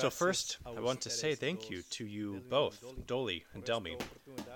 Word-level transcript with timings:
So, 0.00 0.08
first, 0.10 0.58
I 0.64 0.80
want 0.80 1.00
to 1.02 1.10
say 1.10 1.34
thank 1.34 1.70
you 1.70 1.82
to 1.90 2.06
you 2.06 2.42
both, 2.48 2.82
Dolly 3.06 3.44
and 3.54 3.62
Delmi, 3.64 3.96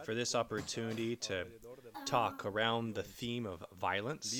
for 0.04 0.14
this 0.14 0.34
opportunity 0.34 1.16
to 1.16 1.44
talk 2.06 2.44
around 2.46 2.94
the 2.94 3.02
theme 3.02 3.46
of 3.46 3.64
violence. 3.78 4.30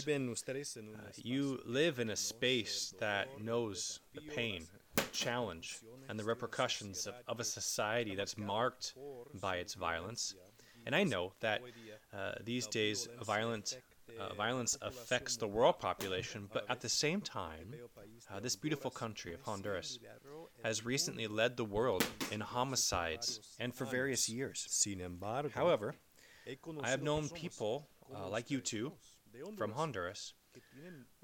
Uh, 0.95 1.11
you 1.17 1.61
live 1.67 1.99
in 1.99 2.11
a 2.11 2.17
space 2.17 2.95
that 3.01 3.29
knows 3.41 4.01
the 4.15 4.23
pain, 4.23 4.67
challenge, 5.13 5.79
and 6.09 6.19
the 6.19 6.25
repercussions 6.25 7.07
of, 7.07 7.15
of 7.29 7.41
a 7.41 7.45
society 7.45 8.15
that's 8.15 8.39
marked 8.39 8.95
by 9.41 9.57
its 9.57 9.75
violence. 9.75 10.35
And 10.87 10.95
I 10.97 11.05
know 11.05 11.33
that 11.41 11.61
uh, 12.15 12.33
these 12.43 12.67
days, 12.67 13.09
violent 13.23 13.77
uh, 14.21 14.35
violence 14.35 14.77
affects 14.83 15.37
the 15.37 15.49
world 15.49 15.79
population, 15.79 16.49
but 16.53 16.65
at 16.69 16.81
the 16.81 16.89
same 16.89 17.21
time, 17.21 17.75
uh, 18.31 18.41
this 18.41 18.57
beautiful 18.57 18.91
country 18.91 19.33
of 19.33 19.41
Honduras 19.43 19.99
has 20.63 20.85
recently 20.85 21.27
led 21.27 21.57
the 21.57 21.65
world 21.65 22.05
in 22.31 22.41
homicides 22.41 23.41
and 23.59 23.75
for 23.75 23.85
various 23.87 24.29
years. 24.29 24.87
However, 25.55 25.95
I 26.83 26.91
have 26.91 27.03
known 27.03 27.29
people 27.31 27.89
uh, 28.15 28.29
like 28.29 28.51
you 28.51 28.61
two 28.61 28.93
from 29.57 29.73
Honduras 29.73 30.35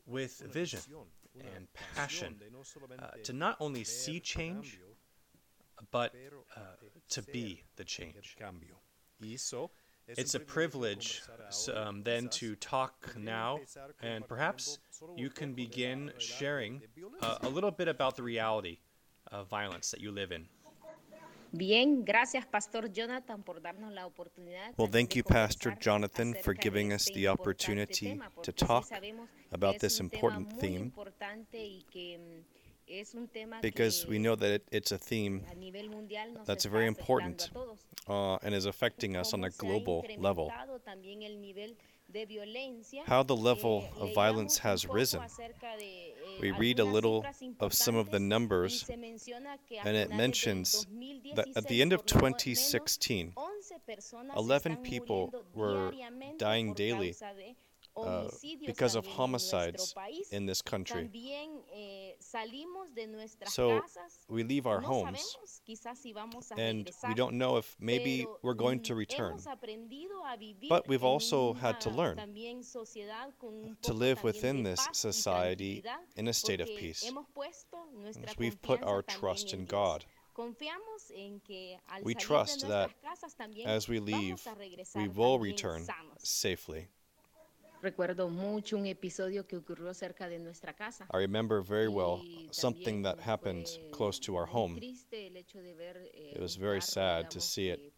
with 0.07 0.41
vision 0.53 0.81
and 1.55 1.67
passion 1.95 2.37
uh, 2.99 3.09
to 3.25 3.33
not 3.33 3.57
only 3.61 3.85
see 3.85 4.21
change, 4.21 4.81
but 5.91 6.15
uh, 6.57 6.61
to 7.11 7.23
be 7.23 7.63
the 7.77 7.85
change. 7.85 8.37
It's 10.09 10.35
a 10.35 10.41
privilege 10.41 11.23
um, 11.75 12.03
then 12.03 12.29
to 12.29 12.55
talk 12.57 13.15
now, 13.19 13.61
and 14.03 14.27
perhaps 14.27 14.79
you 15.17 15.31
can 15.31 15.53
begin 15.53 16.13
sharing 16.19 16.83
uh, 17.21 17.39
a 17.43 17.49
little 17.49 17.71
bit 17.73 17.89
about 17.89 18.17
the 18.17 18.23
reality 18.23 18.79
of 19.33 19.49
violence 19.49 19.91
that 19.91 20.01
you 20.01 20.13
live 20.13 20.31
in. 20.33 20.47
Well, 24.77 24.89
thank 24.89 25.17
you, 25.17 25.23
Pastor 25.23 25.77
Jonathan, 25.81 26.35
for 26.43 26.55
giving 26.55 26.93
us 26.93 27.09
the 27.15 27.29
opportunity 27.29 28.21
to 28.43 28.53
talk 28.53 28.89
about 29.53 29.79
this 29.79 30.01
important 30.01 30.53
theme 30.61 30.93
because 33.63 34.07
we 34.07 34.19
know 34.19 34.35
that 34.37 34.51
it, 34.51 34.69
it's 34.71 34.93
a 34.93 34.99
theme 34.99 35.43
that's 36.45 36.65
very 36.65 36.87
important 36.87 37.51
uh, 38.09 38.37
and 38.43 38.55
is 38.55 38.67
affecting 38.67 39.17
us 39.17 39.35
on 39.35 39.45
a 39.45 39.51
global 39.51 40.05
level. 40.19 40.53
How 43.07 43.23
the 43.25 43.35
level 43.37 43.89
of 43.99 44.15
violence 44.15 44.59
has 44.59 44.87
risen. 44.87 45.23
We 46.41 46.53
read 46.53 46.79
a 46.79 46.85
little 46.85 47.27
of 47.59 47.75
some 47.75 47.97
of 47.97 48.11
the 48.11 48.21
numbers, 48.21 48.85
and 48.89 49.97
it 49.97 50.11
mentions 50.15 50.87
that 51.35 51.49
at 51.57 51.67
the 51.67 51.83
end 51.83 51.93
of 51.93 52.07
2016, 52.07 53.33
11 54.37 54.77
people 54.77 55.35
were 55.55 55.93
dying 56.39 56.75
daily 56.75 57.17
uh, 57.97 58.29
because 58.67 58.95
of 58.95 59.07
homicides 59.07 59.95
in 60.31 60.47
this 60.47 60.63
country. 60.63 61.11
Eh, 61.75 62.13
so 63.47 63.81
we 64.29 64.43
leave 64.43 64.67
our 64.67 64.81
homes 64.81 65.37
and 66.57 66.91
we 67.09 67.15
don't 67.15 67.35
know 67.35 67.57
if 67.57 67.77
maybe 67.81 68.27
we're 68.43 68.55
going 68.55 68.81
to 68.81 68.95
return. 68.95 69.39
But 70.69 70.89
we've 70.89 71.05
also 71.05 71.55
had 71.55 71.81
to 71.83 71.91
learn 71.91 72.19
to 73.83 73.93
live 73.93 74.23
within 74.23 74.63
this 74.63 74.87
society 74.93 75.85
in 76.17 76.29
a 76.29 76.33
state 76.33 76.61
of 76.61 76.69
peace. 76.69 77.11
We've 78.39 78.61
put 78.61 78.83
our 78.83 79.03
trust 79.03 79.53
in 79.53 79.65
God. 79.65 80.05
We 82.03 82.15
trust 82.15 82.69
that 82.69 82.91
as 83.65 83.89
we 83.89 84.01
leave, 84.01 84.47
we 84.95 85.09
will 85.09 85.39
return 85.39 85.87
safely. 86.19 86.89
Recuerdo 87.83 88.29
mucho 88.29 88.77
un 88.77 88.87
episodio 88.87 89.47
que 89.47 89.57
ocurrió 89.57 89.93
cerca 89.95 90.29
de 90.29 90.39
nuestra 90.39 90.73
casa. 90.73 91.07
I 91.13 91.19
remember 91.19 91.61
very 91.63 91.89
well 91.89 92.23
something 92.51 93.03
that 93.03 93.21
happened 93.21 93.67
close 93.93 94.19
to 94.21 94.37
our 94.37 94.47
home. 94.47 94.79
Eh, 94.83 94.95
it 96.35 96.41
was 96.41 96.57
very 96.57 96.81
sad 96.81 97.31
to 97.31 97.41
see 97.41 97.69
it 97.69 97.93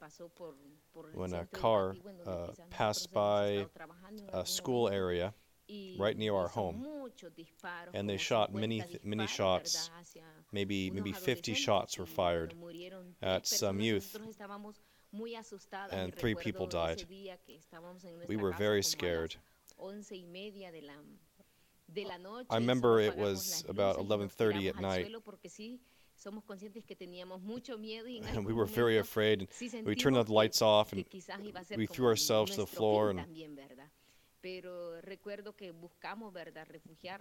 when 1.14 1.32
a 1.32 1.46
car 1.46 1.94
uh, 2.26 2.48
passed 2.70 3.12
by 3.12 3.66
a 4.32 4.44
school 4.44 4.88
area 4.88 5.32
right 5.98 6.16
near 6.16 6.34
our 6.34 6.48
home, 6.48 6.86
and 7.94 8.08
they 8.08 8.16
shot 8.16 8.54
many 8.54 8.82
many 9.04 9.26
shots. 9.26 9.90
Maybe 10.52 10.90
maybe 10.90 11.12
50 11.12 11.54
shots 11.54 11.98
were 11.98 12.06
fired 12.06 12.54
at 13.22 13.46
some 13.46 13.80
youth, 13.80 14.16
and 15.90 16.14
three 16.14 16.34
people 16.34 16.66
died. 16.66 17.04
We 18.28 18.36
were 18.36 18.52
very 18.52 18.82
scared. 18.82 19.36
I 22.50 22.56
remember 22.56 23.00
it 23.00 23.16
was 23.16 23.64
about 23.68 23.96
11:30 23.98 24.68
at 24.68 24.74
night. 24.80 25.06
And 28.36 28.44
we 28.46 28.52
were 28.52 28.66
very 28.66 28.98
afraid. 28.98 29.40
And 29.40 29.48
We 29.86 29.94
turned 29.94 30.16
the 30.16 30.32
lights 30.32 30.60
off 30.62 30.92
and 30.92 31.04
we 31.76 31.86
threw 31.86 32.06
ourselves 32.06 32.50
to 32.52 32.56
the 32.62 32.66
floor 32.66 33.10
and 33.10 33.20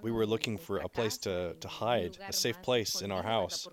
we 0.03 0.11
were 0.11 0.25
looking 0.25 0.57
for 0.57 0.77
a 0.77 0.89
place 0.89 1.17
to, 1.19 1.55
to 1.59 1.67
hide, 1.67 2.17
a 2.29 2.33
safe 2.33 2.61
place 2.63 3.01
in 3.01 3.11
our 3.11 3.23
house. 3.23 3.67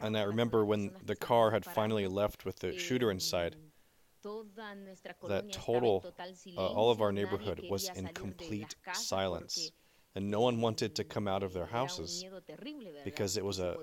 And 0.00 0.16
I 0.16 0.22
remember 0.22 0.64
when 0.64 0.92
the 1.04 1.16
car 1.16 1.50
had 1.50 1.64
finally 1.64 2.06
left 2.06 2.44
with 2.44 2.58
the 2.60 2.76
shooter 2.78 3.10
inside, 3.10 3.56
that 5.28 5.52
total, 5.52 6.04
uh, 6.56 6.66
all 6.66 6.90
of 6.90 7.00
our 7.00 7.12
neighborhood 7.12 7.60
was 7.70 7.88
in 7.94 8.08
complete 8.08 8.74
silence. 8.92 9.70
And 10.14 10.30
no 10.30 10.40
one 10.40 10.60
wanted 10.62 10.94
to 10.96 11.04
come 11.04 11.28
out 11.28 11.42
of 11.42 11.52
their 11.52 11.66
houses 11.66 12.24
because 13.04 13.36
it 13.36 13.44
was 13.44 13.58
a, 13.58 13.76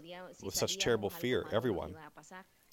with 0.44 0.56
such 0.56 0.78
terrible 0.80 1.10
fear, 1.10 1.46
everyone. 1.52 1.96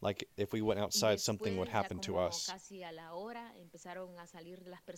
Like 0.01 0.29
if 0.37 0.53
we 0.53 0.61
went 0.63 0.81
outside, 0.81 1.21
something 1.21 1.57
would 1.57 1.69
happen 1.69 2.01
to 2.01 2.19
us. 2.19 2.55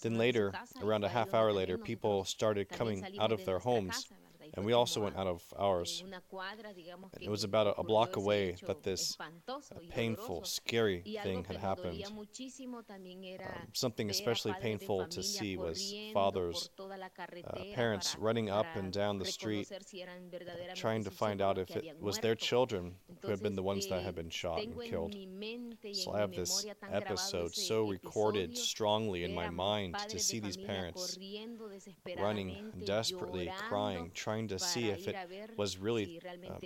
Then 0.02 0.16
later, 0.18 0.56
around 0.80 1.04
a 1.04 1.08
half 1.08 1.34
hour 1.34 1.52
later, 1.52 1.78
people 1.78 2.24
started 2.24 2.70
coming 2.70 3.08
out 3.18 3.32
of 3.32 3.44
their 3.44 3.60
homes 3.60 4.06
and 4.54 4.64
we 4.64 4.72
also 4.72 5.00
went 5.02 5.16
out 5.16 5.26
of 5.26 5.42
ours. 5.58 6.04
It 7.20 7.30
was 7.30 7.44
about 7.44 7.66
a, 7.66 7.80
a 7.80 7.84
block 7.84 8.16
away 8.16 8.56
that 8.66 8.82
this 8.82 9.16
painful, 9.90 10.44
scary 10.44 11.02
thing 11.22 11.44
had 11.44 11.56
happened. 11.56 12.02
Um, 12.04 12.26
something 13.72 14.10
especially 14.10 14.54
painful 14.60 15.06
to 15.06 15.22
see 15.22 15.56
was 15.56 15.94
fathers, 16.12 16.70
uh, 16.78 17.64
parents 17.74 18.16
running 18.18 18.50
up 18.50 18.66
and 18.74 18.92
down 18.92 19.18
the 19.18 19.24
street, 19.24 19.70
uh, 19.72 20.74
trying 20.74 21.04
to 21.04 21.10
find 21.10 21.40
out 21.40 21.58
if 21.58 21.70
it 21.76 21.96
was 22.00 22.18
their 22.18 22.34
children 22.34 22.94
who 23.20 23.28
had 23.28 23.42
been 23.42 23.54
the 23.54 23.62
ones 23.62 23.86
that 23.88 24.02
had 24.02 24.14
been 24.14 24.30
shot 24.30 24.62
and 24.62 24.80
killed. 24.82 25.14
So 25.92 26.12
I 26.12 26.20
have 26.20 26.32
this 26.32 26.66
episode 26.90 27.54
so 27.54 27.88
recorded 27.88 28.56
strongly 28.56 29.24
in 29.24 29.34
my 29.34 29.50
mind 29.50 29.96
to 30.08 30.18
see 30.18 30.40
these 30.40 30.56
parents 30.56 31.18
running 32.18 32.72
desperately, 32.84 33.50
crying, 33.68 34.10
trying 34.14 34.31
trying 34.32 34.48
to 34.48 34.58
see 34.58 34.88
if 34.88 35.08
it 35.08 35.16
was 35.56 35.78
really 35.78 36.20
um, 36.48 36.58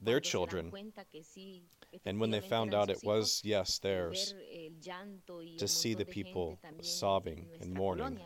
their 0.00 0.20
children. 0.20 0.72
And 2.04 2.18
when 2.20 2.30
they 2.30 2.40
found 2.40 2.74
out 2.74 2.90
it 2.90 3.02
was, 3.04 3.40
yes, 3.44 3.78
theirs, 3.78 4.34
to 5.58 5.68
see 5.68 5.94
the 5.94 6.04
people 6.04 6.58
sobbing 6.80 7.46
and 7.60 7.72
mourning. 7.74 8.18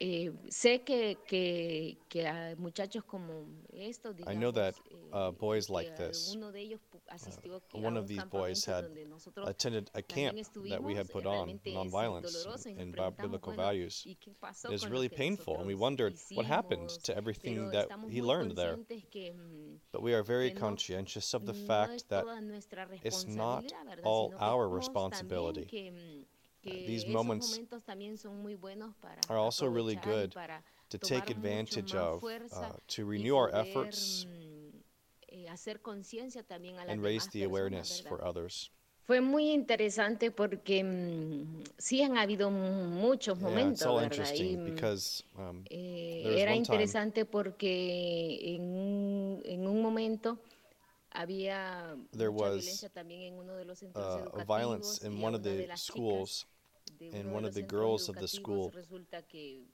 Eh, 0.00 0.32
sé 0.48 0.82
que, 0.84 1.16
que, 1.26 1.96
que 2.08 2.56
muchachos 2.58 3.04
como 3.04 3.46
estos, 3.72 4.16
digamos, 4.16 4.34
I 4.34 4.36
know 4.36 4.50
that 4.50 4.74
uh, 5.12 5.30
boys 5.30 5.70
like 5.70 5.96
this. 5.96 6.36
Uh, 6.36 7.78
one 7.78 7.96
of 7.96 8.08
these 8.08 8.24
boys 8.24 8.64
had 8.64 8.86
attended 9.44 9.90
a 9.94 10.02
camp 10.02 10.36
that 10.68 10.82
we 10.82 10.96
had 10.96 11.08
put 11.08 11.26
on, 11.26 11.60
nonviolence 11.64 12.66
and 12.76 12.92
biblical 13.16 13.52
values. 13.52 14.04
It 14.04 14.70
was 14.70 14.88
really 14.88 15.08
painful, 15.08 15.58
and 15.58 15.66
we 15.66 15.76
wondered 15.76 16.14
what 16.32 16.46
happened 16.46 16.88
to 17.04 17.16
everything 17.16 17.70
that 17.70 17.88
he 18.10 18.20
learned 18.20 18.56
there. 18.56 18.76
But 19.92 20.02
we 20.02 20.12
are 20.14 20.24
very 20.24 20.50
conscientious 20.50 21.34
of 21.34 21.46
the 21.46 21.54
fact 21.54 22.08
that 22.08 22.24
it's 23.04 23.26
not 23.26 23.72
all 24.02 24.34
our 24.40 24.68
responsibility 24.68 26.26
these 26.64 27.06
moments 27.06 27.60
are 29.28 29.38
also 29.38 29.66
really 29.66 29.96
good 29.96 30.34
to 30.90 30.98
take 30.98 31.30
advantage 31.30 31.94
of, 31.94 32.24
uh, 32.24 32.70
to 32.88 33.04
renew 33.04 33.36
our 33.36 33.54
efforts 33.54 34.26
eh, 35.32 35.46
and 36.88 37.02
raise 37.02 37.26
the 37.28 37.44
awareness 37.44 38.00
for 38.00 38.24
others. 38.24 38.70
Fue 39.06 39.20
muy 39.20 39.50
interesante 39.52 40.30
porque 40.30 40.82
mm, 40.82 41.62
sí 41.76 42.00
han 42.02 42.16
habido 42.16 42.50
muchos 42.50 43.38
momentos, 43.38 43.86
all 43.86 43.96
¿verdad? 43.96 44.02
Y, 44.02 44.04
interesting 44.04 44.58
mm, 44.60 44.64
because 44.64 45.24
um, 45.36 45.62
eh, 45.68 46.22
there 46.22 46.32
was 46.32 46.40
era 46.40 46.54
interesante 46.54 47.26
porque 47.26 48.54
en 48.54 48.62
un, 48.62 49.42
en 49.44 49.66
un 49.66 49.82
momento 49.82 50.38
había 51.10 51.96
there 52.12 52.30
mucha 52.30 52.44
was 52.44 52.64
violencia 52.64 52.88
también 52.88 53.22
en 53.34 53.38
uno 53.38 53.54
de 53.56 53.64
los 53.66 53.78
centros 53.78 54.04
uh, 54.04 54.40
a 54.40 54.44
violence 54.44 54.98
educativos 55.00 55.04
in 55.04 55.22
one 55.22 55.34
of 55.34 55.40
una 55.42 55.50
de 55.50 55.56
the 55.58 55.66
las 55.66 55.84
chicas 55.84 55.94
schools, 55.94 56.46
de 56.46 56.53
and 57.12 57.32
one 57.32 57.44
of 57.44 57.54
the 57.54 57.62
girls 57.62 58.08
of 58.08 58.16
the 58.16 58.28
school 58.28 58.72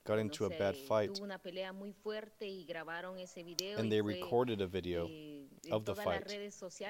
got 0.04 0.18
into 0.18 0.46
a 0.46 0.50
bad 0.50 0.76
fight, 0.76 1.12
tuvo 1.14 1.24
una 1.24 1.38
pelea 1.38 1.72
muy 1.72 1.92
fuerte 1.92 2.46
y 2.46 2.64
grabaron 2.66 3.18
ese 3.18 3.42
video 3.44 3.78
and 3.78 3.90
they 3.90 4.00
recorded 4.00 4.60
a 4.60 4.66
video 4.66 5.06
eh, 5.08 5.44
of 5.70 5.84
the 5.84 5.94
fight, 5.94 6.24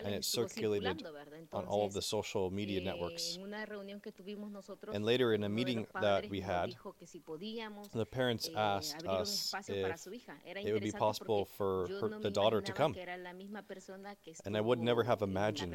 and 0.05 0.15
it 0.15 0.25
circulated 0.25 1.05
on 1.53 1.65
all 1.65 1.85
of 1.85 1.93
the 1.93 2.03
social 2.03 2.51
media 2.51 2.81
eh, 2.81 2.85
networks. 2.85 3.37
en 3.37 3.43
una 3.43 3.67
reunión 3.67 4.01
que 4.01 4.13
tuvimos 4.13 4.51
nosotros, 4.51 4.95
And 4.95 5.05
later, 5.05 5.35
in 5.35 5.45
a 5.45 5.49
meeting 5.49 5.87
that 6.01 6.29
we 6.31 6.41
had, 6.41 6.71
dijo 6.71 6.97
que 6.97 7.07
si 7.07 7.21
podíamos 7.21 7.91
the 7.93 8.07
parents 8.07 8.49
eh, 8.49 8.53
asked 8.57 9.07
us 9.07 9.53
if 9.69 9.99
su 9.99 10.11
hija. 10.13 10.37
Era 10.45 10.61
it 10.61 10.73
would 10.73 10.83
be 10.83 10.93
possible 10.93 11.45
for 11.45 11.89
her, 12.01 12.21
the 12.21 12.31
daughter 12.31 12.61
to 12.61 12.73
come. 12.73 12.95
que 12.95 13.03
era 13.03 13.17
la 13.17 13.33
misma 13.33 13.63
persona 13.63 14.15
que 14.17 14.35
And 14.45 14.57
I 14.57 14.61
would 14.61 14.79
never 14.79 15.05
have 15.05 15.21
estuvo 15.21 15.29
en 15.29 15.35
las 15.35 15.61
imagined 15.61 15.75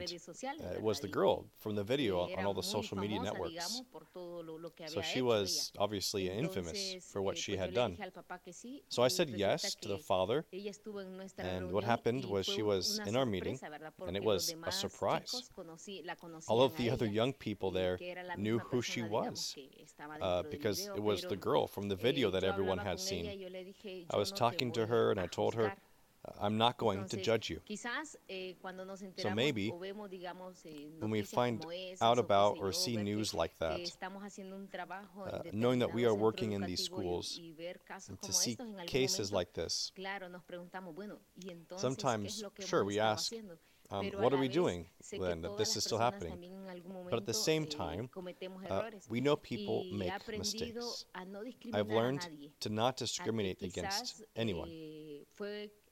it 0.76 0.82
was 0.82 1.00
the 1.00 1.08
girl 1.08 1.46
from 1.58 1.76
the 1.76 1.84
video 1.84 2.28
on 2.38 2.46
all 2.46 2.54
the 2.54 2.64
social 2.64 2.98
media 2.98 3.22
networks. 3.22 3.82
Digamos, 4.36 4.36
por 4.36 4.44
todo 4.44 4.44
lo, 4.44 4.58
lo 4.58 4.70
que 4.74 4.88
So 4.88 5.02
she 5.02 5.22
was 5.22 5.72
obviously 5.78 6.30
infamous 6.30 7.04
for 7.12 7.22
what 7.22 7.36
eh, 7.38 7.42
she 7.42 7.58
had 7.58 7.74
done. 7.74 7.92
dije 7.92 8.04
al 8.04 8.12
papá 8.12 8.40
que 8.40 8.54
sí, 8.54 8.84
So 8.90 9.04
I 9.04 9.10
said 9.10 9.30
yes 9.30 9.76
to 9.76 9.90
the 9.90 9.98
father, 9.98 10.46
ella 10.52 10.70
estuvo 10.72 11.02
en 11.02 11.16
nuestra 11.18 11.46
and 11.46 11.72
what 11.72 11.84
happened 11.84 12.26
was 12.26 12.46
she 12.46 12.62
was 12.62 13.00
in 13.06 13.16
our 13.16 13.26
meeting, 13.26 13.60
and 14.08 14.16
it 14.16 14.24
was 14.24 14.54
a 14.64 14.72
surprise. 14.72 15.32
chicos 15.32 15.50
conocí- 15.56 16.04
la 16.04 16.16
All 16.48 16.62
of 16.62 16.76
the 16.78 16.90
other 16.90 17.06
young 17.08 17.34
people 17.34 17.72
there 17.72 17.98
que 17.98 18.12
era 18.12 18.24
la 18.24 18.36
knew 18.36 18.60
who 18.60 18.82
she 18.82 19.02
was 19.02 19.56
uh, 20.22 20.44
because 20.50 20.88
it 20.88 21.02
was 21.02 21.22
the 21.24 21.36
girl 21.36 21.68
from 21.68 21.90
the 21.90 21.96
video 21.96 22.32
that 22.32 22.44
everyone 22.44 22.80
had 22.80 23.00
seen. 23.00 23.26
ella 23.26 23.36
y 23.36 23.42
yo 23.42 23.50
le 23.50 23.64
dije, 23.64 24.06
I 24.12 24.18
was 24.18 24.32
talking 24.32 24.72
to 24.72 24.86
her, 24.86 25.12
and 25.12 25.20
I 25.20 25.28
told 25.28 25.56
her, 25.56 25.70
juzgar". 25.70 25.78
I'm 26.40 26.58
not 26.58 26.78
going 26.78 27.06
to 27.08 27.18
judge 27.18 27.50
you. 27.50 27.60
quizás 27.66 28.18
eh, 28.28 28.56
nos 28.86 29.02
enteramos 29.02 29.36
maybe 29.36 29.72
o 29.72 29.80
vemos, 29.80 30.10
digamos, 30.10 30.66
eh, 30.66 30.90
When 31.00 31.12
we 31.12 31.22
find 31.22 31.66
out 32.02 32.20
about 32.20 32.58
or 32.60 32.74
see 32.74 32.98
news 32.98 33.34
like 33.34 33.56
that, 33.60 33.80
estamos 33.80 34.24
haciendo 34.24 34.56
un 34.56 34.68
trabajo 34.68 35.28
en 35.28 35.36
uh, 35.36 35.52
knowing 35.52 35.80
that 35.80 35.94
we 35.94 36.06
are 36.06 36.14
working 36.14 36.54
in 36.54 36.62
these 36.62 36.84
schools, 36.84 37.40
to 38.22 38.34
see 38.34 38.52
estos 38.52 38.68
en 38.68 38.80
algún 38.80 38.88
cases 38.88 39.32
like 39.32 39.54
this, 39.54 39.92
claro, 39.96 40.30
nos 40.30 40.44
bueno, 40.94 41.20
¿y 41.36 41.50
entonces 41.52 41.82
sometimes, 41.82 42.36
es 42.36 42.42
lo 42.42 42.52
que 42.52 42.64
sure, 42.64 42.84
we 42.84 43.00
ask, 43.00 43.32
haciendo? 43.32 43.58
um, 43.92 44.12
what 44.20 44.34
are 44.34 44.40
we 44.40 44.48
doing 44.48 44.88
then 45.20 45.42
that 45.42 45.58
this 45.58 45.76
is 45.76 45.84
still 45.84 46.00
happening? 46.00 46.32
también 46.32 46.54
en 46.54 46.70
algún 46.70 47.10
But 47.10 47.20
at 47.20 47.26
the 47.26 47.34
same 47.34 47.64
eh, 47.64 47.68
time, 47.68 48.10
uh, 48.70 48.84
we 49.10 49.22
know 49.22 49.36
people 49.36 49.86
make 49.92 50.12
mistakes. 50.38 51.06
I've 51.74 51.90
learned 51.90 52.28
to 52.62 52.70
not 52.70 52.98
discriminate 52.98 53.62
against 53.62 54.24
anyone. 54.36 54.70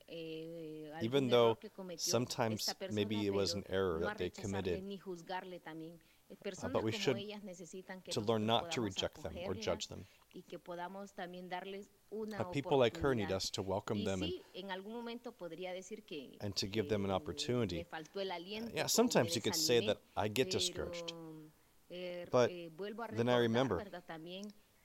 Eh, 0.07 0.89
eh, 0.93 0.99
Even 1.01 1.29
though 1.29 1.51
error 1.51 1.59
que 1.59 1.69
cometió 1.69 2.11
sometimes 2.11 2.75
maybe 2.91 3.25
it 3.25 3.33
was 3.33 3.53
an 3.53 3.63
error 3.69 3.99
that 4.01 4.17
they 4.17 4.29
committed, 4.29 4.83
también. 5.63 5.99
Eh, 6.29 6.67
but 6.71 6.83
we 6.83 6.91
should 6.91 7.17
ellas 7.17 7.43
necesitan 7.43 8.01
que 8.01 8.11
to 8.11 8.21
learn 8.21 8.45
not 8.45 8.71
to 8.71 8.81
reject 8.81 9.21
them 9.21 9.37
or 9.45 9.53
judge 9.55 9.87
them. 9.87 10.05
y 10.33 10.41
que 10.43 10.57
podamos 10.57 11.13
también 11.13 11.47
darles 11.47 11.89
una 12.11 12.41
Uh, 12.41 12.51
people 12.51 12.77
like 12.77 12.97
her 12.97 13.13
need 13.15 13.31
us 13.31 13.51
to 13.51 13.61
welcome 13.61 14.03
them 14.03 14.23
and, 14.23 14.31
sí, 14.31 14.41
en 14.53 14.71
algún 14.71 14.93
momento 14.93 15.31
podría 15.31 15.73
decir 15.73 16.03
que, 16.03 16.37
and 16.41 16.55
to 16.55 16.67
give 16.67 16.87
them 16.87 17.05
an 17.05 17.11
opportunity. 17.11 17.85
el 18.15 18.31
aliento 18.31 18.71
Yeah, 18.75 18.87
sometimes 18.87 19.35
you 19.35 19.41
could 19.41 19.55
say 19.55 19.85
that 19.85 19.99
I 20.15 20.27
get 20.27 20.49
discouraged. 20.49 21.13
eh, 21.89 22.25
But 22.31 22.49
eh, 22.49 22.69
then 23.15 23.29
I 23.29 23.37
remember, 23.37 23.83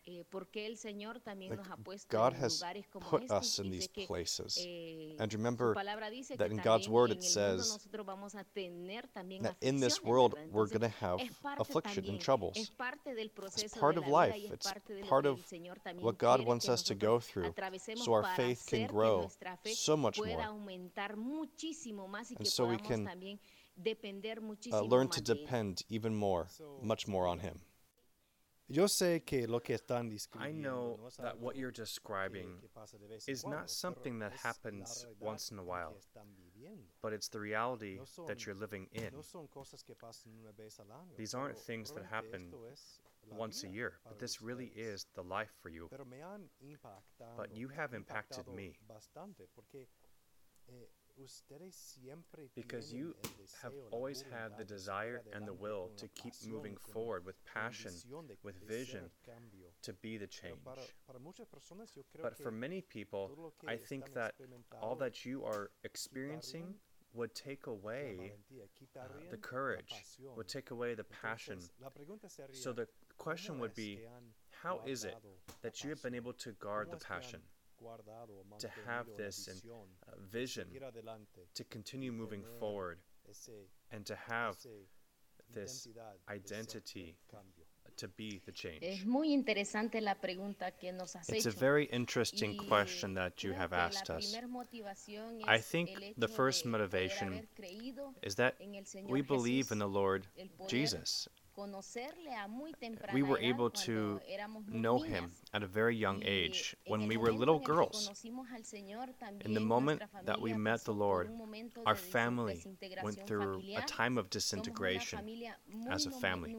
eh, 0.09 0.25
porque 0.31 0.67
el 0.67 0.77
Señor 0.77 1.21
también 1.21 1.51
like, 1.51 1.63
nos 1.63 1.71
ha 1.71 1.77
puesto 1.77 2.17
God 2.17 2.35
en 2.35 2.45
has 2.45 2.55
lugares 2.61 2.87
como 2.89 3.11
put 3.11 3.23
estos 3.23 3.43
us 3.43 3.59
in 3.59 3.71
these 3.71 3.89
que 3.89 4.07
places. 4.07 4.57
eh, 4.59 5.17
And 5.19 5.33
remember 5.35 5.75
that 5.75 6.51
in 6.51 6.57
God's 6.59 6.89
word 6.89 7.11
it 7.11 7.23
says 7.23 7.69
nosotros 7.69 8.07
vamos 8.07 8.35
a 8.35 8.45
tener 8.45 9.07
también 9.13 9.43
that 9.43 9.57
in 9.61 9.81
this 9.81 10.03
world 10.03 10.35
¿verdad? 10.35 10.53
we're 10.53 10.67
going 10.69 10.81
to 10.91 10.97
have 11.05 11.21
affliction 11.59 12.05
and 12.09 12.21
troubles. 12.21 12.57
es 12.57 12.71
parte 12.71 13.15
del 13.15 13.31
It's 13.57 13.77
part 13.79 13.97
of 13.99 14.07
life. 14.07 14.35
It's 14.37 14.67
parte 14.67 14.95
de 14.95 15.03
lo 15.03 15.09
part 15.09 15.27
of 15.27 15.39
el 15.39 15.45
Señor 15.45 15.79
también 15.81 16.05
what 16.05 16.19
God 16.19 16.47
wants 16.47 16.69
us 16.69 16.83
to 16.85 16.95
go 16.95 17.21
through 17.21 17.53
so 17.97 18.13
our 18.15 18.25
faith 18.37 18.65
can 18.67 18.87
grow 18.87 19.29
so 19.75 19.97
much 19.97 20.19
more. 20.19 20.43
aumentar 20.43 21.17
muchísimo 21.17 22.09
más 22.09 22.31
y 22.31 22.37
And 22.39 22.47
so 22.47 22.67
we 22.67 22.79
can 22.79 23.07
Uh, 24.73 24.83
learn 24.83 25.09
to 25.09 25.21
más 25.21 25.25
de 25.25 25.33
él. 25.35 25.39
depend 25.39 25.85
even 25.89 26.13
more, 26.13 26.49
much 26.83 27.07
more 27.07 27.29
on 27.29 27.39
Him. 27.39 27.61
Yo 28.71 28.87
sé 28.87 29.25
que 29.25 29.47
lo 29.47 29.61
que 29.61 29.75
están 29.75 30.13
I 30.39 30.53
know 30.53 30.99
that 31.19 31.39
what 31.39 31.57
you're 31.57 31.73
describing 31.73 32.59
que 32.61 32.69
pasa 32.69 32.99
de 32.99 33.07
vez 33.07 33.27
en 33.27 33.33
is 33.33 33.47
not 33.47 33.71
something 33.71 34.19
that 34.19 34.33
happens 34.33 35.07
once 35.21 35.51
in 35.51 35.59
a 35.59 35.63
while, 35.63 35.93
que 35.93 36.01
están 36.01 36.27
viviendo. 36.37 36.85
but 37.01 37.15
it's 37.15 37.29
the 37.29 37.41
reality 37.41 37.99
that 38.27 38.45
you're 38.45 38.55
living 38.55 38.87
in. 38.93 39.11
No 39.15 39.23
son 39.23 39.49
cosas 39.49 39.83
que 39.83 39.95
pasan 39.95 40.33
una 40.39 40.53
vez 40.53 40.79
al 40.81 40.87
año, 40.87 41.17
These 41.17 41.35
aren't 41.35 41.57
things 41.57 41.91
that 41.93 42.05
happen 42.05 42.49
esto 42.53 42.67
es 42.71 43.01
la 43.31 43.37
once 43.37 43.65
a 43.65 43.69
year, 43.69 44.01
but 44.05 44.19
this 44.19 44.43
really 44.43 44.71
is 44.77 45.07
the 45.15 45.23
life 45.23 45.53
for 45.63 45.71
you. 45.71 45.89
Pero 45.89 46.05
me 46.05 46.21
han 46.21 46.51
impactado, 46.61 47.37
But 47.37 47.57
you 47.57 47.69
have 47.69 47.95
impacted 47.95 48.47
me. 48.49 48.77
Eh, 50.69 50.85
bastante 51.19 51.19
porque 51.19 51.25
ustedes 51.25 51.75
siempre 51.75 52.51
Because 52.55 52.93
you 52.93 53.15
have 53.63 53.75
always 53.91 54.23
had 54.23 54.57
the 54.57 54.65
desire 54.65 55.23
and 55.33 55.47
the 55.47 55.53
will 55.53 55.91
to 55.97 56.09
keep 56.09 56.35
moving 56.47 56.77
forward 56.77 57.25
with 57.25 57.37
passion, 57.45 57.93
with 58.43 58.57
vision 58.67 59.11
to 59.83 59.93
be 59.95 60.19
the 60.19 60.27
change. 60.27 60.63
para, 60.65 60.83
para 61.07 61.19
muchas 61.19 61.47
personas 61.47 61.95
yo 61.97 62.03
creo 62.05 62.23
But 62.23 62.37
for 62.37 62.51
many 62.51 62.83
people, 62.83 63.29
todo 63.29 63.43
lo 63.43 63.53
que 63.59 63.69
I 63.69 63.77
think 63.77 64.13
that 64.15 64.35
all 64.81 64.97
that 64.97 65.25
you 65.25 65.45
are 65.45 65.71
experiencing 65.85 66.75
would 67.15 67.35
take 67.35 67.67
away 67.67 68.33
uh, 68.97 69.09
the 69.31 69.39
courage, 69.39 69.93
would 70.37 70.47
take 70.47 70.71
away 70.71 70.95
the 70.95 71.05
passion. 71.05 71.59
Entonces, 71.59 71.81
la 71.81 71.91
pregunta 71.91 72.29
sería, 72.29 72.55
So 72.55 72.73
the 72.73 72.87
question 73.17 73.59
would 73.59 73.75
be 73.75 74.01
how 74.63 74.81
is 74.87 75.05
it 75.05 75.17
that 75.63 75.83
you 75.83 75.91
have 75.91 76.03
been 76.03 76.15
able 76.15 76.35
to 76.35 76.53
guard 76.61 76.91
the 76.91 76.97
es 76.97 77.03
que 77.03 77.15
han 77.15 77.23
passion, 77.23 77.41
to 78.59 78.69
have 78.87 79.07
this 79.17 79.49
and 79.49 79.61
visión, 79.61 79.87
uh, 80.07 80.13
vision, 80.31 80.67
to 81.55 81.65
continue 81.65 82.13
moving 82.13 82.45
forward, 82.59 82.99
and 83.91 84.05
to 84.07 84.17
have 84.17 84.57
this 85.53 85.87
identidad 86.29 86.75
de 86.75 86.89
ser 86.89 87.15
identity 87.15 87.17
to 87.97 88.09
be 88.09 88.41
the 88.47 88.53
change? 88.53 89.05
muy 89.05 89.33
interesante 89.33 90.01
la 90.01 90.15
pregunta 90.15 90.71
que 90.73 90.93
nos 90.93 91.15
has 91.15 91.29
It's 91.29 91.47
a 91.47 91.51
very 91.51 91.85
interesting 91.87 92.57
question 92.69 93.15
that 93.15 93.43
you 93.43 93.53
have 93.53 93.73
asked 93.73 94.11
us. 94.11 94.35
I 95.47 95.59
think 95.59 95.91
the 96.17 96.29
first 96.29 96.65
motivation 96.67 97.47
Is 98.23 98.37
that 98.37 98.55
en 98.61 98.75
el 98.75 98.85
Señor 98.85 99.11
we 99.11 99.23
believe 99.23 99.73
in 99.73 99.79
the 99.79 99.89
Lord 99.89 100.27
Jesus. 100.69 101.29
Conocerle 101.59 102.35
a 102.37 102.47
muy 102.47 102.73
temprana 102.73 103.13
We 103.13 103.23
were 103.23 103.41
able 103.41 103.71
to 103.71 104.21
know 104.69 105.01
Him 105.01 105.33
at 105.53 105.63
a 105.65 105.67
very 105.67 105.97
young 105.97 106.23
age 106.25 106.77
when 106.87 107.09
we 107.09 107.17
were 107.17 107.33
little 107.33 107.57
en 107.57 107.61
el 107.61 107.67
que 107.67 107.75
girls. 107.75 108.07
conocimos 108.07 108.49
al 108.53 108.63
Señor, 108.63 109.09
In 109.45 109.55
the 109.55 109.61
moment 109.61 110.03
that 110.25 110.41
we 110.41 110.55
met 110.55 110.85
the 110.85 110.95
Lord, 110.95 111.29
our 111.85 111.97
family 111.97 112.63
went 113.03 113.27
through 113.27 113.61
a 113.77 113.83
time 113.83 114.19
of 114.19 114.31
disintegration. 114.31 115.19
as 115.91 116.07
a 116.07 116.11
family. 116.11 116.55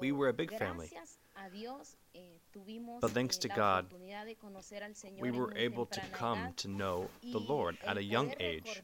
We 0.00 0.12
were 0.12 0.28
a 0.28 0.32
big 0.32 0.50
family. 0.56 0.88
gracias 0.88 1.18
a 1.34 1.50
Dios, 1.50 1.96
eh, 2.14 2.38
But 3.00 3.10
thanks 3.10 3.36
eh, 3.36 3.40
to 3.40 3.48
God, 3.48 3.90
oportunidad 3.90 4.26
de 4.26 4.36
conocer 4.36 4.82
al 4.82 4.94
Señor 4.94 5.20
We 5.20 5.30
were 5.30 5.52
able 5.56 5.86
to 5.86 6.00
come 6.12 6.52
to 6.56 6.68
know 6.68 7.08
the 7.22 7.40
Lord 7.40 7.76
at 7.84 7.96
a 7.96 8.02
young 8.02 8.32
age 8.38 8.82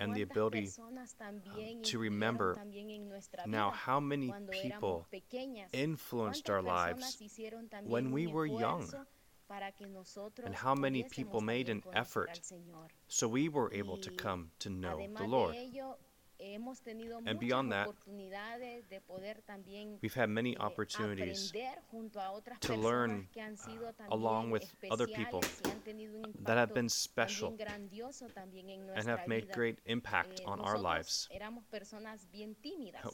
and 0.00 0.14
the 0.14 0.22
ability 0.22 0.70
también 1.18 1.82
to 1.82 1.98
remember 1.98 2.54
también 2.54 2.90
en 2.90 3.08
nuestra 3.08 3.46
now 3.46 3.70
how 3.70 4.00
many 4.00 4.32
people 4.50 5.06
influenced 5.72 6.48
our 6.50 6.62
lives 6.62 7.02
personas 7.02 7.20
hicieron 7.20 7.68
también 7.68 7.90
when 7.90 8.12
we 8.12 8.26
were 8.26 8.46
young? 8.46 8.82
esfuerzo 8.82 9.06
para 9.48 9.72
que 9.72 9.86
nosotros 9.86 10.46
And 10.46 10.54
how 10.54 10.74
many 10.74 11.04
people 11.04 11.40
made 11.40 11.70
an 11.70 11.82
effort 11.94 12.38
so 13.08 13.26
we 13.26 13.48
were 13.48 13.72
able 13.72 13.96
to 13.96 14.10
come 14.10 14.50
to 14.58 14.68
know 14.68 15.00
the 15.16 15.24
Lord. 15.24 15.56
De 16.38 16.44
ello, 16.92 17.18
hemos 17.18 17.26
And 17.26 17.38
beyond 17.40 17.72
that, 17.72 17.88
de 18.88 19.00
poder 19.00 19.42
We've 20.00 20.14
had 20.14 20.28
many 20.28 20.52
eh, 20.52 20.56
opportunities 20.60 21.52
junto 21.90 22.20
a 22.20 22.30
otras 22.30 22.60
to 22.60 22.76
learn, 22.76 23.28
que 23.32 23.40
han 23.42 23.56
sido 23.56 23.88
uh, 23.88 23.92
along 24.14 24.50
with 24.52 24.62
other 24.90 25.06
people 25.06 25.40
especiales 25.40 25.60
y 25.64 25.70
han 25.70 25.80
tenido 25.82 26.16
un 26.18 26.32
that 26.44 26.56
have 26.56 26.72
been 26.74 26.88
special 26.88 27.50
también 27.50 27.66
grandioso 27.66 28.28
también 28.28 28.68
en 28.70 28.90
and 28.90 29.08
have 29.08 29.26
made 29.26 29.42
vida. 29.46 29.54
great 29.54 29.78
impact 29.86 30.40
Eh, 30.40 30.44
on 30.46 30.60
our 30.60 30.78
lives. 30.78 31.28
Bien. 32.30 32.56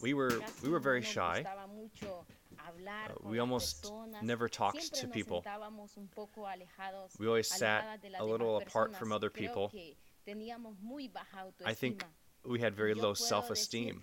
We 0.02 0.12
were- 0.14 0.38
we 0.62 0.68
were 0.68 0.80
very 0.80 1.02
shy. 1.02 1.42
gustaba 1.42 1.66
mucho 1.66 2.26
hablar 2.58 3.12
Uh, 3.12 3.28
we 3.28 3.38
almost 3.40 3.90
never 4.22 4.48
talked 4.48 4.80
Siempre 4.80 5.00
to 5.00 5.08
people. 5.12 5.36
sentábamos 5.42 5.96
un 5.96 6.08
poco 6.08 6.46
alejados, 6.46 7.18
We 7.18 7.26
always 7.26 7.48
sat 7.48 7.82
alejadas 7.84 8.00
de 8.02 8.10
las 8.10 8.20
a 8.20 8.24
little 8.24 8.56
apart 8.56 8.94
from 8.94 9.12
other 9.12 9.30
people. 9.30 9.68
que 9.70 9.96
teníamos 10.24 10.78
muy 10.80 11.08
baja 11.08 11.46
I 11.66 11.74
think 11.74 12.02
autoestima. 12.02 12.14
We 12.46 12.60
had 12.60 12.74
very 12.74 12.94
low 12.94 13.14
self 13.14 13.50
esteem. 13.50 14.00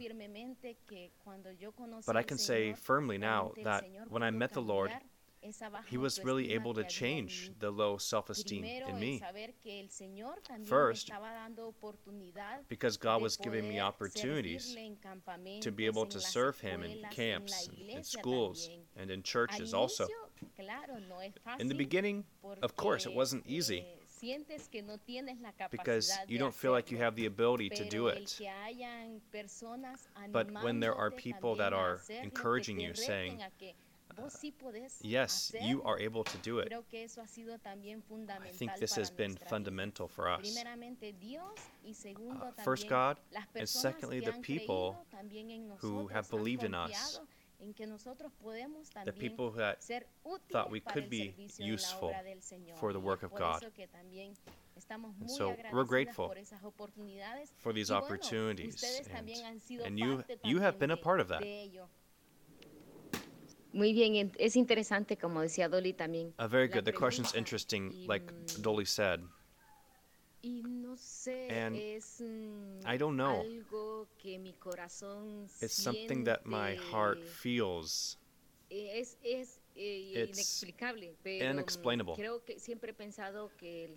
But 2.05 2.17
I 2.17 2.23
can 2.23 2.37
say 2.37 2.73
firmly 2.73 3.17
now 3.17 3.51
that 3.63 3.85
when 4.09 4.23
I 4.23 4.31
met 4.31 4.53
the 4.53 4.61
Lord, 4.61 4.91
he 5.87 5.97
was 5.97 6.23
really 6.23 6.53
able 6.53 6.73
to 6.75 6.83
change 6.83 7.51
the 7.59 7.71
low 7.71 7.97
self 7.97 8.29
esteem 8.29 8.63
in 8.63 8.99
me. 8.99 9.21
First, 10.65 11.11
because 12.67 12.97
God 12.97 13.21
was 13.21 13.37
giving 13.37 13.67
me 13.67 13.79
opportunities 13.79 14.75
to 15.61 15.71
be 15.71 15.85
able 15.85 16.05
to 16.05 16.19
serve 16.19 16.59
Him 16.59 16.83
in 16.83 16.99
camps, 17.09 17.69
in 17.89 18.03
schools, 18.03 18.69
and 18.95 19.09
in 19.09 19.23
churches 19.23 19.73
also. 19.73 20.07
In 21.59 21.67
the 21.67 21.75
beginning, 21.75 22.23
of 22.61 22.75
course, 22.75 23.05
it 23.05 23.13
wasn't 23.13 23.45
easy 23.47 23.85
because 25.71 26.11
you 26.27 26.37
don't 26.37 26.53
feel 26.53 26.71
like 26.71 26.91
you 26.91 26.97
have 26.97 27.15
the 27.15 27.25
ability 27.25 27.69
to 27.69 27.89
do 27.89 28.07
it. 28.07 28.39
But 30.31 30.51
when 30.63 30.79
there 30.79 30.95
are 30.95 31.11
people 31.11 31.55
that 31.55 31.73
are 31.73 31.99
encouraging 32.23 32.79
you, 32.79 32.93
saying, 32.93 33.41
uh, 33.41 33.49
yes, 35.01 35.51
you 35.61 35.81
are 35.83 35.97
able 35.99 36.23
to 36.23 36.37
do 36.39 36.59
it. 36.59 36.71
I 38.29 38.51
think 38.51 38.71
this 38.79 38.95
has 38.95 39.09
been 39.09 39.35
fundamental 39.49 40.07
for 40.07 40.29
us. 40.29 40.57
Uh, 42.31 42.51
first, 42.63 42.87
God, 42.89 43.17
and 43.55 43.67
secondly, 43.69 44.19
the 44.19 44.33
people 44.33 45.05
who 45.79 46.07
have 46.07 46.29
believed 46.29 46.63
in 46.63 46.73
us. 46.75 47.19
The 49.05 49.13
people 49.13 49.51
that 49.51 49.83
thought 50.51 50.71
we 50.71 50.79
could 50.79 51.09
be 51.09 51.33
useful 51.57 52.13
for 52.79 52.93
the 52.93 52.99
work 52.99 53.23
of 53.23 53.33
God. 53.35 53.63
And 55.19 55.29
so 55.29 55.55
we're 55.71 55.83
grateful 55.83 56.33
for 57.57 57.73
these 57.73 57.91
opportunities. 57.91 58.83
And, 59.15 59.29
and 59.85 59.99
you, 59.99 60.23
you 60.43 60.59
have 60.59 60.79
been 60.79 60.91
a 60.91 60.97
part 60.97 61.19
of 61.19 61.27
that. 61.27 61.43
Muy 63.73 63.93
bien, 63.93 64.31
es 64.37 64.57
interesante, 64.57 65.17
como 65.17 65.39
decía 65.39 65.69
Dolly 65.69 65.93
también. 65.93 66.33
Uh, 66.37 66.45
very 66.45 66.67
good. 66.67 66.83
The 66.83 66.91
question's 66.91 67.33
interesting, 67.33 68.05
like 68.05 68.29
Dolly 68.61 68.83
said. 68.83 69.21
And 71.49 71.75
I 72.85 72.97
don't 72.97 73.15
know. 73.17 73.43
It's 75.61 75.73
something 75.73 76.23
that 76.25 76.45
my 76.45 76.75
heart 76.75 77.19
feels. 77.27 78.17
It's 78.73 80.63
inexplainable. 81.25 82.15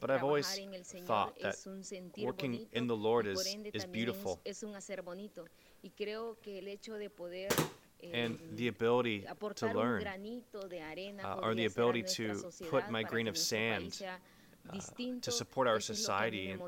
But 0.00 0.10
I've 0.10 0.22
always 0.24 0.46
thought 1.06 1.34
that 1.42 1.54
working 2.24 2.66
in 2.72 2.86
the 2.86 2.96
Lord 2.96 3.26
is, 3.26 3.38
is 3.72 3.84
beautiful 3.92 4.40
and 8.12 8.38
the 8.56 8.68
ability 8.68 9.24
to 9.54 9.66
learn, 9.74 10.02
uh, 11.24 11.34
or 11.42 11.54
the 11.54 11.64
ability 11.66 12.02
to 12.02 12.34
put 12.68 12.90
my 12.90 13.02
grain 13.02 13.28
of 13.28 13.36
sand 13.38 14.02
uh, 14.70 15.20
to 15.20 15.30
support 15.30 15.68
our 15.68 15.80
society 15.80 16.50
and 16.50 16.60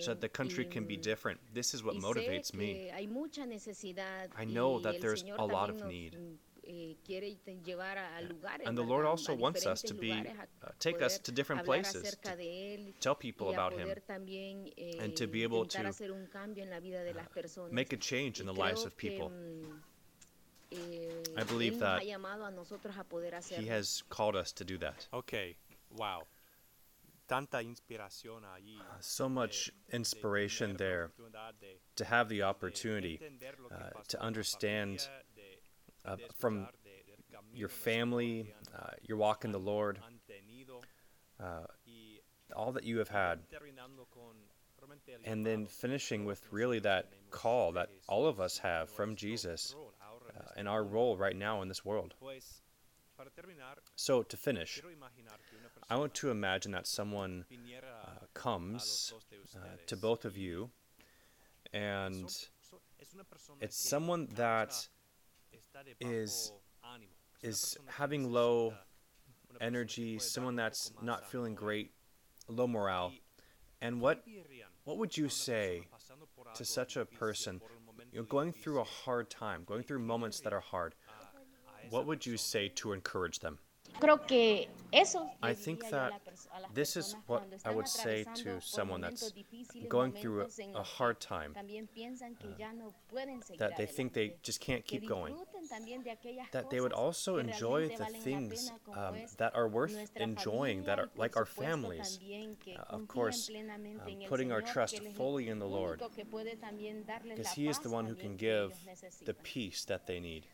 so 0.00 0.10
that 0.12 0.20
the 0.20 0.28
country 0.28 0.64
can 0.64 0.84
be 0.84 0.96
different. 0.96 1.38
This 1.52 1.74
is 1.74 1.82
what 1.84 1.96
motivates 1.96 2.54
me. 2.54 2.90
I 4.36 4.44
know 4.44 4.80
that 4.80 5.00
there's 5.00 5.24
a 5.38 5.44
lot 5.44 5.68
of 5.70 5.84
need. 5.86 6.16
Eh, 6.68 6.94
and 8.64 8.76
the 8.76 8.82
Lord 8.82 9.06
also 9.06 9.34
wants 9.34 9.66
us 9.66 9.82
to 9.82 9.94
be, 9.94 10.10
uh, 10.10 10.70
take 10.80 11.00
us 11.00 11.18
to 11.18 11.30
different 11.30 11.64
places, 11.64 12.16
to 12.24 12.92
tell 13.00 13.14
people 13.14 13.50
about 13.50 13.72
Him, 13.74 13.88
and 14.98 15.14
to 15.16 15.26
be 15.28 15.44
able 15.44 15.64
to 15.66 15.78
uh, 15.78 17.68
make 17.70 17.92
a 17.92 17.96
change 17.96 18.40
in 18.40 18.46
the 18.46 18.54
lives 18.54 18.84
of 18.84 18.96
people. 18.96 19.30
I 21.36 21.44
believe 21.44 21.78
that 21.78 22.02
He 23.48 23.66
has 23.68 24.02
called 24.08 24.34
us 24.34 24.50
to 24.52 24.64
do 24.64 24.76
that. 24.78 25.06
Okay, 25.14 25.56
wow. 25.96 26.22
So 29.00 29.28
much 29.28 29.70
inspiration 29.92 30.76
there 30.76 31.10
to 31.96 32.04
have 32.04 32.28
the 32.28 32.42
opportunity 32.42 33.20
uh, 33.70 33.76
to 34.08 34.20
understand 34.22 35.08
uh, 36.04 36.16
from 36.38 36.68
your 37.52 37.68
family, 37.68 38.54
uh, 38.76 38.90
your 39.02 39.18
walk 39.18 39.44
in 39.44 39.52
the 39.52 39.58
Lord, 39.58 39.98
uh, 41.40 41.64
all 42.54 42.72
that 42.72 42.84
you 42.84 42.98
have 42.98 43.08
had, 43.08 43.40
and 45.24 45.44
then 45.44 45.66
finishing 45.66 46.24
with 46.24 46.40
really 46.52 46.78
that 46.80 47.08
call 47.30 47.72
that 47.72 47.88
all 48.08 48.26
of 48.26 48.40
us 48.40 48.58
have 48.58 48.88
from 48.90 49.16
Jesus 49.16 49.74
uh, 50.36 50.42
and 50.56 50.68
our 50.68 50.84
role 50.84 51.16
right 51.16 51.36
now 51.36 51.62
in 51.62 51.68
this 51.68 51.84
world. 51.84 52.14
So, 53.96 54.22
to 54.22 54.36
finish, 54.36 54.82
I 55.88 55.96
want 55.96 56.14
to 56.14 56.30
imagine 56.30 56.72
that 56.72 56.86
someone 56.86 57.44
uh, 58.04 58.10
comes 58.34 59.12
uh, 59.54 59.58
to 59.86 59.96
both 59.96 60.24
of 60.24 60.36
you, 60.36 60.70
and 61.72 62.30
it's 63.60 63.76
someone 63.88 64.28
that 64.34 64.88
is 66.00 66.52
is 67.42 67.76
having 67.86 68.30
low 68.32 68.74
energy, 69.60 70.18
someone 70.18 70.56
that's 70.56 70.92
not 71.02 71.30
feeling 71.30 71.54
great, 71.54 71.92
low 72.48 72.66
morale. 72.66 73.12
And 73.80 74.00
what 74.00 74.24
what 74.84 74.98
would 74.98 75.16
you 75.16 75.28
say 75.28 75.88
to 76.54 76.64
such 76.64 76.96
a 76.96 77.04
person? 77.04 77.60
you 78.12 78.20
know, 78.20 78.24
going 78.24 78.52
through 78.52 78.80
a 78.80 78.84
hard 78.84 79.28
time, 79.30 79.62
going 79.66 79.82
through 79.82 79.98
moments 79.98 80.40
that 80.40 80.52
are 80.52 80.60
hard, 80.60 80.94
what 81.90 82.06
would 82.06 82.24
you 82.26 82.36
say 82.36 82.68
to 82.76 82.92
encourage 82.92 83.40
them? 83.40 83.58
I 85.42 85.54
think 85.54 85.88
that 85.90 86.12
this 86.74 86.96
is 86.96 87.16
what 87.26 87.44
I 87.64 87.70
would 87.70 87.88
say 87.88 88.24
to 88.36 88.60
someone 88.60 89.00
that's 89.00 89.32
going 89.88 90.12
through 90.12 90.42
a, 90.42 90.78
a 90.78 90.82
hard 90.82 91.20
time, 91.20 91.54
uh, 91.56 91.62
that 93.58 93.76
they 93.76 93.86
think 93.86 94.12
they 94.12 94.34
just 94.42 94.60
can't 94.60 94.86
keep 94.86 95.08
going, 95.08 95.36
that 96.52 96.70
they 96.70 96.80
would 96.80 96.92
also 96.92 97.38
enjoy 97.38 97.88
the 97.96 98.06
things 98.06 98.70
um, 98.94 99.16
that 99.38 99.54
are 99.54 99.68
worth 99.68 100.10
enjoying, 100.16 100.84
that 100.84 100.98
are 100.98 101.08
like 101.16 101.36
our 101.36 101.46
families. 101.46 102.18
Uh, 102.76 102.82
of 102.90 103.08
course, 103.08 103.50
um, 103.50 104.12
putting 104.28 104.52
our 104.52 104.62
trust 104.62 105.00
fully 105.16 105.48
in 105.48 105.58
the 105.58 105.66
Lord, 105.66 106.02
because 107.22 107.52
He 107.52 107.68
is 107.68 107.78
the 107.78 107.90
one 107.90 108.06
who 108.06 108.14
can 108.14 108.36
give 108.36 108.72
the 109.24 109.34
peace 109.34 109.84
that 109.84 110.06
they 110.06 110.20
need. 110.20 110.46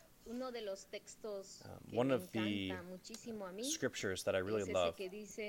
Um, 1.64 1.70
one 1.96 2.10
of 2.10 2.30
the 2.32 2.70
scriptures 3.64 4.22
that 4.24 4.34
I 4.34 4.38
really 4.38 4.62
love 4.74 4.94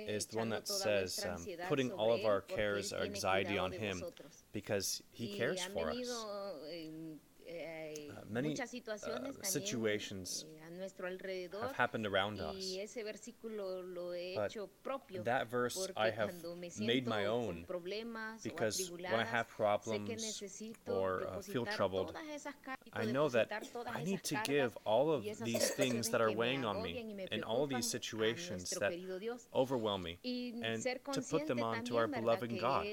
is 0.07 0.25
the 0.25 0.37
one 0.37 0.49
that 0.49 0.67
says, 0.67 1.19
um, 1.25 1.37
putting 1.69 1.91
all 1.91 2.11
of 2.13 2.25
our 2.25 2.41
cares, 2.41 2.91
our 2.93 3.03
anxiety 3.15 3.57
on 3.57 3.71
Him, 3.71 3.97
because 4.51 5.01
He 5.11 5.27
cares 5.37 5.59
for 5.73 5.89
us. 5.89 6.25
Uh, 7.53 8.21
many 8.29 8.59
uh, 8.59 8.65
situations 9.43 10.45
have 11.61 11.75
happened 11.75 12.05
around 12.07 12.39
us. 12.39 12.77
But 14.35 14.55
that 15.25 15.47
verse 15.49 15.87
I 15.95 16.09
have 16.09 16.33
made 16.79 17.07
my 17.07 17.25
own 17.25 17.65
because 18.43 18.91
when 18.91 19.19
I 19.19 19.23
have 19.23 19.47
problems 19.49 20.41
or 20.87 21.27
uh, 21.27 21.41
feel 21.41 21.65
troubled, 21.65 22.15
I 22.93 23.05
know 23.05 23.29
that 23.29 23.51
I 23.93 24.03
need 24.03 24.23
to 24.23 24.39
give 24.43 24.77
all 24.85 25.11
of 25.11 25.23
these 25.43 25.69
things 25.71 26.09
that 26.09 26.21
are 26.21 26.31
weighing 26.31 26.65
on 26.65 26.81
me 26.81 27.27
and 27.31 27.43
all 27.43 27.67
these 27.67 27.89
situations 27.89 28.71
that 28.79 28.93
overwhelm 29.53 30.03
me 30.03 30.17
and 30.63 30.81
to 31.13 31.21
put 31.21 31.47
them 31.47 31.61
on 31.61 31.83
to 31.85 31.97
our 31.97 32.07
beloved 32.07 32.59
God 32.59 32.87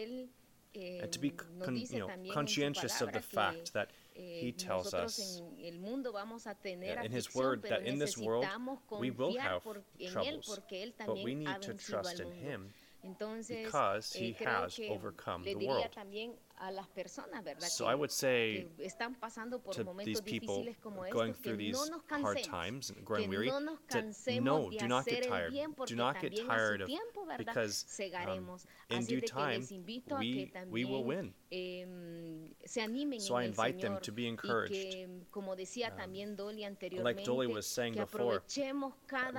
and 0.75 1.11
to 1.11 1.19
be 1.19 1.31
con- 1.31 1.77
you 1.91 1.99
know, 1.99 2.09
conscientious 2.33 3.01
of 3.01 3.13
the 3.13 3.21
fact 3.21 3.73
that 3.73 3.91
he 4.21 4.49
eh, 4.49 4.53
tells 4.57 4.95
us 4.95 5.41
in 7.05 7.13
His 7.13 7.35
Word 7.35 7.63
that 7.63 7.83
in 7.83 7.99
this 7.99 8.17
world 8.19 8.47
we 8.99 9.11
will 9.11 9.37
have 9.39 9.63
troubles, 10.13 10.61
but 11.07 11.23
we 11.23 11.35
need 11.35 11.63
to 11.63 11.75
trust 11.75 12.21
in 12.21 12.31
Him 12.33 12.69
because 13.49 14.13
He 14.13 14.37
eh, 14.41 14.45
has 14.45 14.79
overcome 14.89 15.43
the 15.43 15.55
world. 15.55 15.89
So 17.61 17.87
I 17.87 17.95
would 17.95 18.11
say 18.11 18.67
to 19.73 19.87
these 20.05 20.21
people 20.21 20.67
going 21.11 21.33
through 21.33 21.57
these 21.57 21.91
hard 22.11 22.43
times 22.43 22.91
and 22.91 23.05
growing 23.05 23.31
weary, 23.31 23.51
to 23.91 24.41
no, 24.41 24.71
do 24.71 24.87
not 24.87 25.07
get 25.07 25.27
tired. 25.27 25.55
Do 25.87 25.97
not 25.97 26.21
get 26.21 26.37
tired 26.47 26.83
of 26.83 26.91
because 27.39 27.87
um, 28.27 28.59
in 28.91 29.05
due 29.05 29.21
time 29.21 29.65
we, 30.19 30.53
we 30.71 30.85
will 30.85 31.05
win. 31.05 31.33
So 32.67 33.35
I 33.35 33.43
invite 33.45 33.81
them 33.81 33.99
to 34.03 34.13
be 34.13 34.29
encouraged. 34.29 34.97
Um, 35.35 35.47
like 37.03 37.25
Dolly 37.25 37.47
was 37.47 37.67
saying 37.67 37.95
before, 37.95 38.43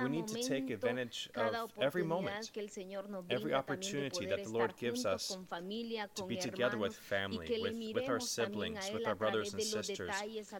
we 0.02 0.08
need 0.08 0.28
to 0.28 0.42
take 0.42 0.70
advantage 0.70 1.30
of 1.36 1.72
every 1.80 2.02
moment, 2.02 2.50
every 3.30 3.54
opportunity 3.54 4.26
that 4.26 4.44
the 4.44 4.50
Lord 4.50 4.74
gives 4.76 5.06
us 5.06 5.36
to 6.14 6.24
be 6.26 6.36
together 6.36 6.78
with 6.78 6.96
family, 7.12 7.46
with, 7.62 7.94
with 7.94 8.08
our 8.08 8.18
miremos 8.18 8.36
también 8.36 8.76
a 8.76 8.80
siblings, 8.80 8.90
with 8.92 9.06
our 9.06 9.14
brothers 9.14 9.54
and 9.54 9.62
sisters, 9.62 10.10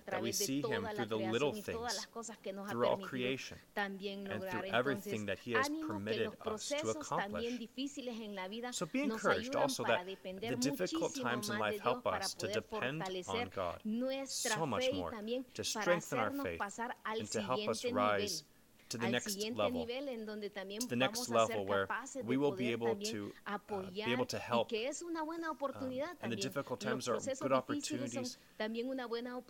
that 0.07 0.23
we 0.23 0.33
see 0.33 0.63
Him 0.63 0.87
through 0.95 1.07
the 1.07 1.17
little 1.17 1.53
creación 1.53 1.57
y 1.57 1.63
todas 1.63 1.93
things, 1.93 1.97
las 1.97 2.07
cosas 2.07 2.37
que 2.43 2.53
nos 2.53 2.67
ha 2.67 2.73
through 2.73 2.87
all 2.87 2.99
creation, 2.99 3.59
and 3.77 3.99
through 3.99 4.71
everything 4.73 5.27
that 5.27 5.39
He 5.39 5.53
has 5.53 5.69
permitted 5.87 6.31
us 6.47 6.69
to 6.69 6.91
accomplish. 6.91 7.33
también 7.33 7.59
difíciles 7.59 8.21
en 8.21 8.35
la 8.35 8.49
vida 8.49 8.73
So 8.73 8.87
be 8.87 9.03
encouraged 9.03 9.57
also 9.57 9.85
that 9.85 10.07
the 10.07 10.57
difficult 10.57 11.15
times 11.15 11.49
in 11.49 11.59
life 11.59 11.81
help 11.81 12.07
us 12.07 12.35
to 12.35 12.49
depend 12.49 13.03
on 13.29 13.51
God 13.55 13.81
so 14.27 14.67
much 14.67 14.93
more, 14.93 15.13
to 15.55 15.65
strengthen 15.65 16.19
our 16.19 16.31
faith, 16.31 16.61
and 17.07 17.31
to 17.31 17.41
help 17.41 17.69
us 17.69 17.85
rise 17.85 18.45
to 18.93 18.99
the 18.99 19.11
next 19.11 19.37
level, 19.57 19.87
nivel 19.87 20.09
en 20.09 20.27
donde 20.27 20.51
to 20.51 20.87
the 20.89 20.97
next 20.97 21.29
level 21.29 21.65
where 21.67 21.89
we 22.25 22.37
will 22.37 22.53
be 22.53 22.71
able 22.73 22.95
to, 22.97 23.33
uh, 23.47 23.59
be 23.91 24.03
able 24.13 24.27
to 24.27 24.39
help, 24.39 24.69
que 24.69 24.87
es 24.89 25.03
una 25.03 25.23
buena 25.23 25.51
oportunidad 25.51 26.17
and 26.21 26.33
the 26.33 26.37
difficult 26.37 26.81
times 26.81 27.09
are 27.09 27.19
good 27.41 27.53
opportunities 27.53 28.39
una 28.87 29.07
buena 29.07 29.41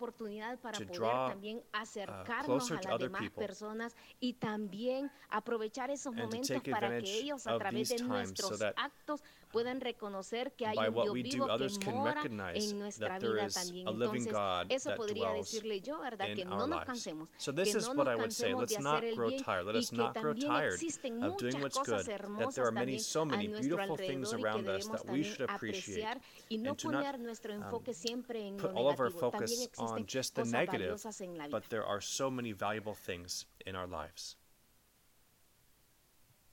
para 0.61 0.77
to 0.77 0.85
draw, 0.85 1.27
uh, 1.29 2.43
closer 2.45 2.79
to 2.79 2.89
other 2.89 3.09
people 3.09 3.43
and 3.43 3.51
to 6.31 6.41
take 6.41 6.67
advantage 6.67 7.31
of 7.45 7.71
these 7.71 7.93
times 7.95 8.33
so 8.39 8.55
that 8.57 8.75
puedan 9.53 9.79
reconocer 9.79 10.51
que 10.53 10.65
hay 10.65 10.75
by 10.75 10.87
un 10.87 10.93
Dios 10.95 11.13
we 11.13 11.23
do, 11.23 11.79
que 11.79 11.91
mora 11.91 12.23
en 12.55 12.79
nuestra 12.79 13.19
vida 13.19 13.47
también. 13.49 13.87
Entonces, 13.87 14.33
eso 14.69 14.95
podría 14.95 15.31
decirle 15.33 15.79
yo, 15.81 15.99
¿verdad? 15.99 16.33
Que 16.33 16.43
no 16.43 16.65
nos 16.67 16.83
cansemos, 16.83 17.29
So 17.37 17.53
this 17.53 17.71
que 17.71 17.77
is 17.77 17.87
no 17.87 17.93
what 17.93 18.05
nos 18.05 18.13
I 18.13 18.15
would 18.17 18.31
say. 18.31 18.51
cansemos 18.51 18.61
Let's 18.61 18.77
de 18.77 18.83
not 18.83 18.95
hacer 18.95 19.09
el 19.09 19.15
grow 19.15 19.29
bien 19.29 19.32
tired. 19.39 19.65
Let 19.65 19.75
us 19.75 19.91
not 19.91 20.15
grow 20.15 20.33
tired 20.33 20.81
of 21.21 21.37
doing 21.37 21.61
what's 21.61 21.77
good. 21.79 22.05
That 22.05 22.55
there 22.55 22.65
are 22.65 22.71
many, 22.71 22.97
so 22.97 23.25
many 23.25 23.47
beautiful 23.47 23.97
things 23.97 24.33
alrededor 24.33 24.37
y 24.37 24.37
que 24.37 24.43
around 24.43 24.69
us 24.69 24.87
that 24.87 25.09
we 25.09 25.23
should 25.23 25.41
appreciate. 25.49 26.03
apreciar 26.03 26.21
y 26.49 26.57
no 26.57 26.69
and 26.71 26.79
to 26.79 26.91
not 26.91 27.05
poner 27.05 27.19
nuestro 27.19 27.53
um, 27.53 27.63
enfoque 27.63 27.93
siempre 27.93 28.47
en 28.47 28.57
put 28.57 28.71
all 28.75 28.89
of 28.89 28.99
our 28.99 29.09
focus 29.09 29.67
on 29.77 30.05
just 30.05 30.35
the 30.35 30.45
negative, 30.45 30.91
valiosas 30.91 31.21
en 31.21 31.37
la 31.37 31.45
vida. 31.45 31.51
but 31.51 31.69
there 31.69 31.85
are 31.85 32.01
so 32.01 32.29
many 32.29 32.51
valuable 32.51 32.93
things 32.93 33.45
in 33.65 33.75
our 33.75 33.87
lives. 33.87 34.35